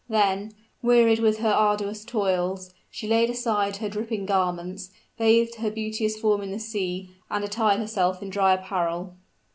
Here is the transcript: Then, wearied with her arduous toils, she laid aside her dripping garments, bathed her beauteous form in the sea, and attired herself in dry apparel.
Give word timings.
Then, 0.09 0.53
wearied 0.81 1.19
with 1.19 1.37
her 1.37 1.51
arduous 1.51 2.03
toils, 2.03 2.73
she 2.89 3.07
laid 3.07 3.29
aside 3.29 3.77
her 3.77 3.87
dripping 3.87 4.25
garments, 4.25 4.89
bathed 5.19 5.57
her 5.59 5.69
beauteous 5.69 6.17
form 6.19 6.41
in 6.41 6.49
the 6.49 6.57
sea, 6.57 7.11
and 7.29 7.43
attired 7.43 7.77
herself 7.77 8.19
in 8.23 8.31
dry 8.31 8.53
apparel. 8.53 9.13